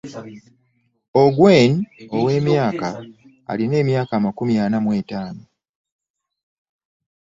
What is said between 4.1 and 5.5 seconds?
amakumi ana mu etaano